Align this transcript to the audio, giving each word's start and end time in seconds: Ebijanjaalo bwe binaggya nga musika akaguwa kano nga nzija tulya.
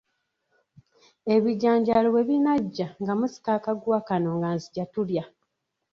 Ebijanjaalo 1.35 2.07
bwe 2.13 2.23
binaggya 2.29 2.87
nga 3.01 3.13
musika 3.19 3.49
akaguwa 3.57 3.99
kano 4.07 4.29
nga 4.37 4.49
nzija 4.55 4.83
tulya. 4.93 5.23